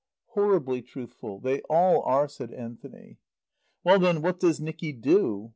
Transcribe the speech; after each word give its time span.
"Horribly 0.29 0.81
truthful. 0.81 1.39
They 1.39 1.61
all 1.69 2.01
are," 2.01 2.27
said 2.27 2.51
Anthony. 2.51 3.19
"Well, 3.83 3.99
then, 3.99 4.23
what 4.23 4.39
does 4.39 4.59
Nicky 4.59 4.93
do?" 4.93 5.49